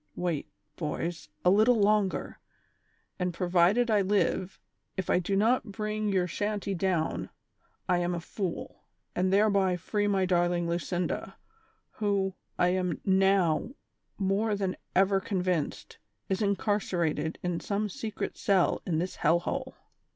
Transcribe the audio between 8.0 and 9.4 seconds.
a fool, and